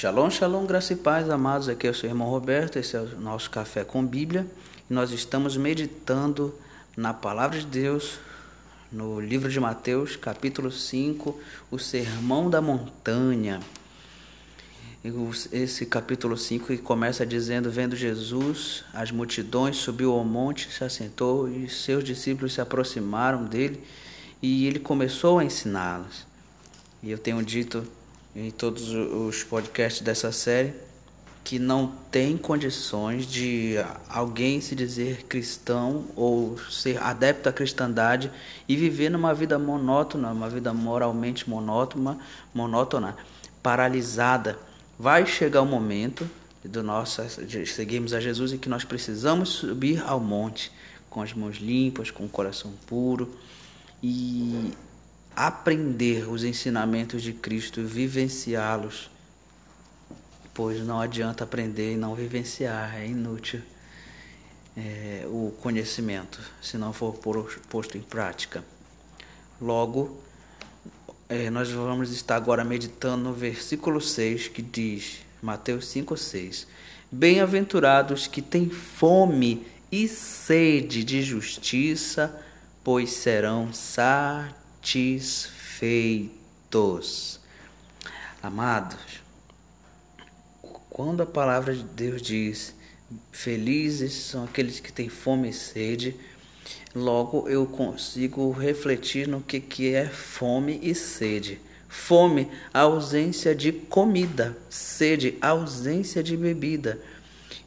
[0.00, 1.68] Shalom, shalom, graça e paz, amados.
[1.68, 4.46] Aqui é o seu irmão Roberto, esse é o nosso Café com Bíblia.
[4.88, 6.54] E nós estamos meditando
[6.96, 8.18] na Palavra de Deus,
[8.90, 11.38] no livro de Mateus, capítulo 5,
[11.70, 13.60] o Sermão da Montanha.
[15.52, 21.68] Esse capítulo 5 começa dizendo: Vendo Jesus, as multidões subiu ao monte, se assentou e
[21.68, 23.84] seus discípulos se aproximaram dele
[24.40, 26.26] e ele começou a ensiná-los.
[27.02, 27.86] E eu tenho dito
[28.34, 30.72] em todos os podcasts dessa série
[31.42, 33.74] que não tem condições de
[34.08, 38.30] alguém se dizer cristão ou ser adepto à cristandade
[38.68, 42.18] e viver numa vida monótona, uma vida moralmente monótona,
[42.54, 43.16] monótona,
[43.62, 44.58] paralisada.
[44.98, 46.28] Vai chegar o momento
[46.62, 50.70] do nosso de seguirmos a Jesus em que nós precisamos subir ao monte
[51.08, 53.34] com as mãos limpas, com o coração puro
[54.02, 54.72] e
[55.34, 59.10] aprender os ensinamentos de Cristo e vivenciá-los,
[60.52, 63.62] pois não adianta aprender e não vivenciar, é inútil
[64.76, 67.14] é, o conhecimento se não for
[67.68, 68.64] posto em prática.
[69.60, 70.20] Logo,
[71.28, 76.66] é, nós vamos estar agora meditando no versículo 6 que diz, Mateus 5, 6:
[77.10, 82.42] Bem-aventurados que têm fome e sede de justiça,
[82.82, 86.30] pois serão satisfeitos satisfeitos.
[88.42, 89.20] Amados,
[90.88, 92.74] quando a palavra de Deus diz:
[93.30, 96.16] Felizes são aqueles que têm fome e sede,
[96.94, 101.60] logo eu consigo refletir no que, que é fome e sede.
[101.88, 107.00] Fome, ausência de comida, sede, ausência de bebida.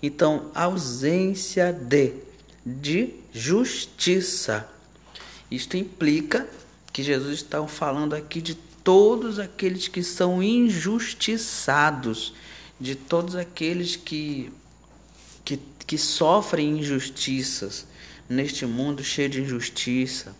[0.00, 2.14] Então, ausência de,
[2.64, 4.68] de justiça.
[5.50, 6.48] Isto implica
[6.92, 12.34] que Jesus está falando aqui de todos aqueles que são injustiçados,
[12.78, 14.52] de todos aqueles que,
[15.44, 17.86] que, que sofrem injustiças
[18.28, 20.34] neste mundo cheio de injustiça.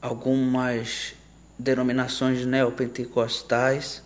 [0.00, 1.14] Algumas
[1.58, 4.02] denominações neopentecostais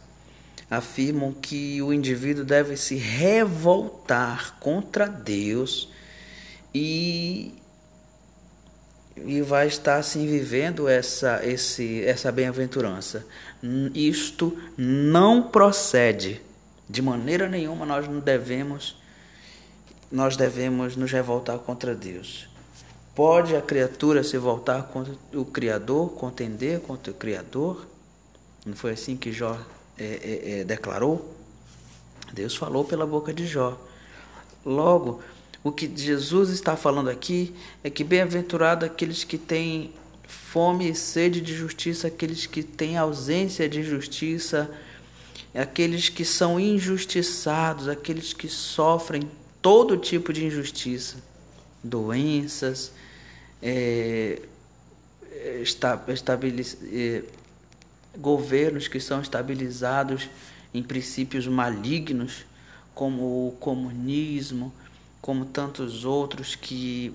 [0.71, 5.89] afirmam que o indivíduo deve se revoltar contra Deus
[6.75, 7.55] e
[9.17, 13.27] e vai estar assim vivendo essa esse essa bem-aventurança.
[13.95, 16.41] Isto não procede
[16.89, 18.97] de maneira nenhuma nós não devemos
[20.11, 22.47] nós devemos nos revoltar contra Deus.
[23.15, 27.87] Pode a criatura se voltar contra o Criador, contender contra o Criador?
[28.65, 29.59] Não foi assim que Jó
[29.99, 31.35] é, é, é, declarou?
[32.33, 33.79] Deus falou pela boca de Jó.
[34.65, 35.21] Logo,
[35.65, 39.93] o que Jesus está falando aqui é que bem-aventurado aqueles que têm
[40.27, 44.71] fome e sede de justiça, aqueles que têm ausência de justiça,
[45.55, 49.31] aqueles que são injustiçados, aqueles que sofrem
[49.61, 51.19] todo tipo de injustiça,
[51.83, 52.93] doenças,
[53.63, 54.41] é,
[55.33, 57.23] é,
[58.19, 60.29] governos que são estabilizados
[60.75, 62.45] em princípios malignos,
[62.95, 64.73] como o comunismo,
[65.23, 67.15] como tantos outros que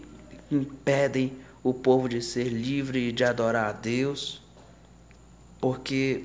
[0.50, 4.42] impedem o povo de ser livre e de adorar a Deus.
[5.60, 6.24] Porque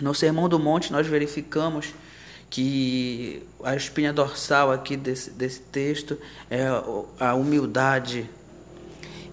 [0.00, 1.92] no Sermão do Monte nós verificamos
[2.48, 6.18] que a espinha dorsal aqui desse, desse texto
[6.48, 6.64] é
[7.20, 8.28] a humildade.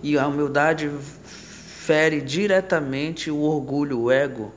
[0.03, 0.91] E a humildade
[1.23, 4.53] fere diretamente o orgulho, o ego.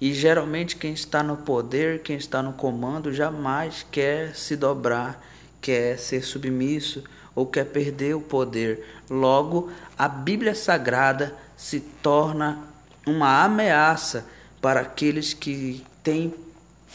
[0.00, 5.20] E geralmente quem está no poder, quem está no comando, jamais quer se dobrar
[5.60, 7.04] quer ser submisso
[7.34, 8.84] ou quer perder o poder.
[9.08, 12.58] Logo, a Bíblia Sagrada se torna
[13.06, 14.26] uma ameaça
[14.60, 16.34] para aqueles que têm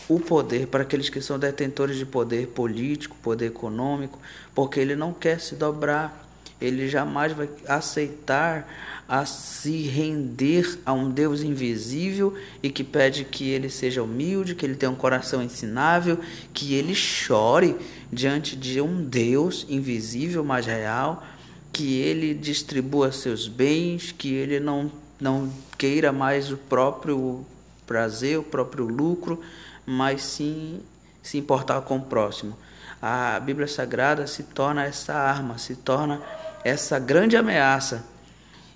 [0.08, 4.20] o poder, para aqueles que são detentores de poder político, poder econômico,
[4.54, 6.25] porque ele não quer se dobrar,
[6.60, 8.68] ele jamais vai aceitar
[9.08, 12.34] a se render a um Deus invisível
[12.64, 16.20] e que pede que ele seja humilde, que ele tenha um coração ensinável,
[16.54, 17.76] que ele chore
[18.12, 21.24] diante de um Deus invisível, mas real,
[21.72, 27.46] que ele distribua seus bens, que ele não, não queira mais o próprio
[27.86, 29.40] prazer, o próprio lucro,
[29.86, 30.80] mas sim
[31.22, 32.58] se importar com o próximo.
[33.00, 36.22] A Bíblia Sagrada se torna essa arma, se torna
[36.66, 38.04] essa grande ameaça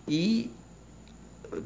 [0.07, 0.51] e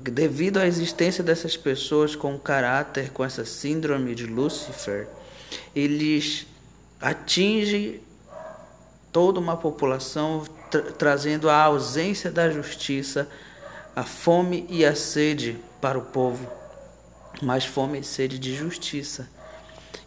[0.10, 5.10] devido à existência dessas pessoas com caráter, com essa síndrome de Lúcifer,
[5.75, 6.48] eles
[7.02, 8.00] atingem
[9.12, 13.28] toda uma população, tra trazendo a ausência da justiça,
[13.94, 16.50] a fome e a sede para o povo.
[17.42, 19.28] mas fome e sede de justiça.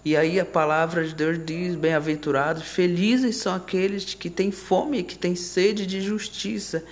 [0.07, 5.19] E aí a palavra de Deus diz: Bem-aventurados, felizes são aqueles que têm fome, que
[5.19, 6.85] têm sede de justiça,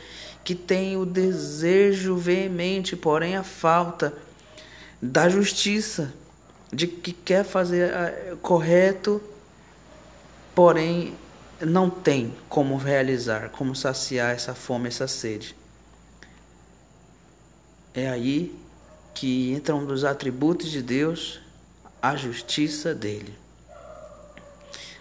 [0.42, 4.12] que têm o desejo veemente, porém a falta
[5.00, 6.12] da justiça,
[6.72, 9.22] de que quer fazer ah, correto,
[10.52, 11.14] porém
[11.60, 15.54] não tem como realizar, como saciar essa fome, essa sede.
[17.94, 18.58] É aí
[19.14, 21.43] que entra um dos atributos de Deus,
[22.04, 23.34] a justiça dele.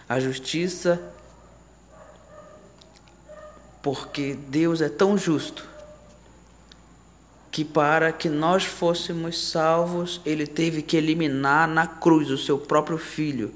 [0.08, 0.98] A justiça,
[3.82, 5.68] porque Deus é tão justo
[7.52, 12.96] que para que nós fôssemos salvos, ele teve que eliminar na cruz o seu próprio
[12.96, 13.52] filho,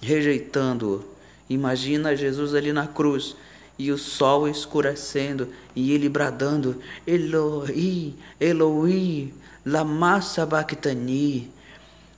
[0.00, 1.04] rejeitando-o.
[1.48, 3.36] Imagina Jesus ali na cruz
[3.78, 9.32] e o sol escurecendo e ele bradando: Eloi, Eloi,
[9.64, 11.61] lama sabachthani.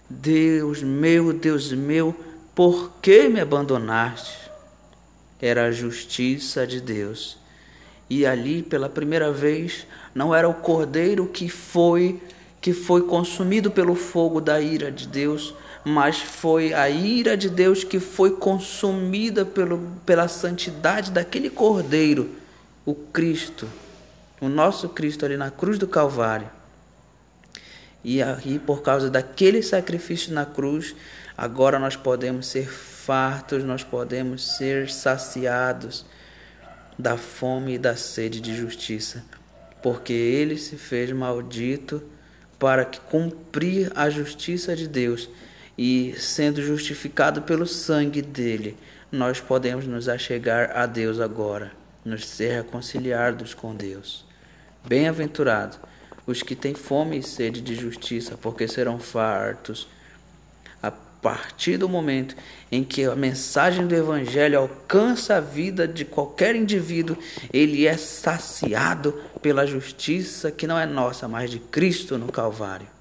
[0.09, 2.15] Deus meu, Deus meu,
[2.55, 4.37] por que me abandonaste?
[5.41, 7.39] Era a justiça de Deus.
[8.09, 12.21] E ali, pela primeira vez, não era o cordeiro que foi
[12.61, 15.55] que foi consumido pelo fogo da ira de Deus,
[15.85, 22.31] mas foi a ira de Deus que foi consumida pelo, pela santidade daquele cordeiro,
[22.87, 23.69] o Cristo,
[24.41, 26.49] o nosso Cristo ali na cruz do Calvário.
[28.05, 30.95] E aí, por causa daquele sacrifício na cruz,
[31.37, 36.05] agora nós podemos ser fartos, nós podemos ser saciados
[36.99, 39.25] da fome e da sede de justiça,
[39.83, 42.03] porque ele se fez maldito
[42.59, 45.29] para que cumprir a justiça de Deus
[45.77, 48.77] e sendo justificado pelo sangue dele,
[49.11, 51.73] nós podemos nos achegar a Deus agora,
[52.05, 54.25] nos ser reconciliados com Deus.
[54.87, 55.79] Bem-aventurado
[56.26, 59.88] os que têm fome e sede de justiça, porque serão fartos.
[60.82, 62.37] A partir do momento
[62.71, 67.17] em que a mensagem do Evangelho alcança a vida de qualquer indivíduo,
[67.53, 72.94] ele é saciado pela justiça que não é nossa, mas de Cristo no Calvário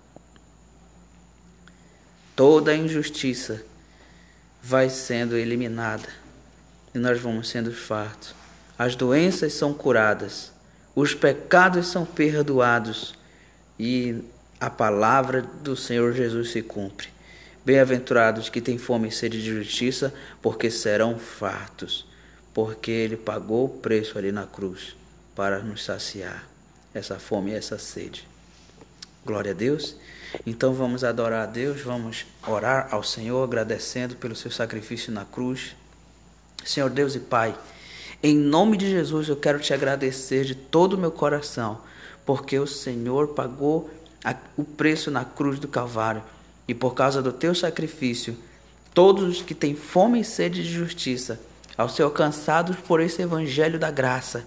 [2.36, 3.64] toda a injustiça
[4.62, 6.08] vai sendo eliminada
[6.94, 8.34] e nós vamos sendo fartos.
[8.78, 10.52] As doenças são curadas,
[10.95, 13.16] os pecados são perdoados
[13.80, 14.24] e
[14.60, 17.10] a palavra do Senhor Jesus se cumpre.
[17.66, 22.06] Bem-aventurados que têm fome e sede de justiça, porque serão fartos,
[22.54, 24.95] porque Ele pagou o preço ali na cruz
[25.36, 26.48] para nos saciar
[26.94, 28.28] essa fome e essa sede.
[29.25, 29.96] Glória a Deus.
[30.46, 35.75] Então vamos adorar a Deus, vamos orar ao Senhor, agradecendo pelo seu sacrifício na cruz.
[36.66, 37.56] Senhor Deus e Pai,
[38.24, 41.81] em nome de Jesus eu quero te agradecer de todo o meu coração,
[42.25, 43.90] porque o Senhor pagou
[44.24, 46.24] a, o preço na cruz do Calvário
[46.66, 48.38] e por causa do teu sacrifício,
[48.94, 51.38] todos os que têm fome e sede de justiça,
[51.78, 54.46] ao ser alcançados por esse evangelho da graça,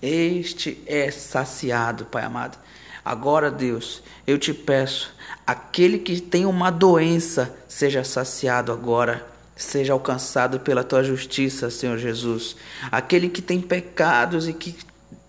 [0.00, 2.58] este é saciado, Pai amado.
[3.04, 5.12] Agora, Deus, eu te peço,
[5.46, 12.56] aquele que tem uma doença seja saciado agora, seja alcançado pela tua justiça, Senhor Jesus.
[12.90, 14.74] Aquele que tem pecados e que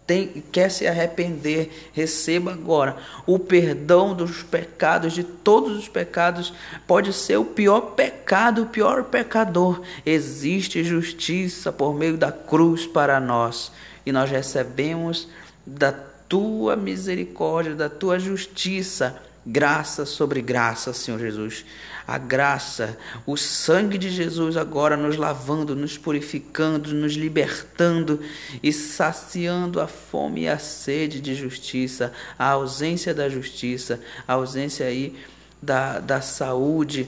[0.07, 2.95] tem, quer se arrepender, receba agora
[3.25, 6.53] o perdão dos pecados, de todos os pecados.
[6.85, 9.81] Pode ser o pior pecado, o pior pecador.
[10.05, 13.71] Existe justiça por meio da cruz para nós
[14.05, 15.27] e nós recebemos
[15.65, 21.65] da tua misericórdia, da tua justiça, graça sobre graça, Senhor Jesus.
[22.07, 28.19] A graça, o sangue de Jesus agora nos lavando, nos purificando, nos libertando
[28.61, 34.85] e saciando a fome e a sede de justiça, a ausência da justiça, a ausência
[34.85, 35.15] aí
[35.61, 37.07] da, da saúde,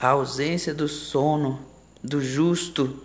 [0.00, 1.60] a ausência do sono,
[2.02, 3.02] do justo,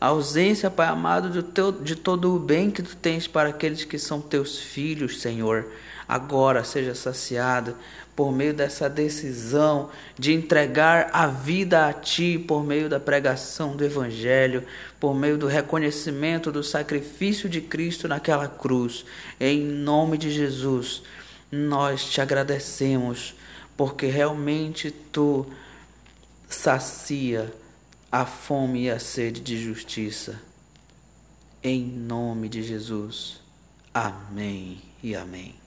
[0.00, 3.84] a ausência, Pai amado, do teu, de todo o bem que tu tens para aqueles
[3.84, 5.66] que são teus filhos, Senhor.
[6.06, 7.74] Agora seja saciado
[8.14, 13.84] por meio dessa decisão de entregar a vida a Ti, por meio da pregação do
[13.84, 14.64] Evangelho,
[15.00, 19.04] por meio do reconhecimento do sacrifício de Cristo naquela cruz.
[19.40, 21.02] Em nome de Jesus,
[21.50, 23.34] nós te agradecemos,
[23.76, 25.46] porque realmente Tu
[26.48, 27.52] sacia
[28.16, 30.40] a fome e a sede de justiça.
[31.62, 33.42] Em nome de Jesus.
[33.92, 35.65] Amém e amém.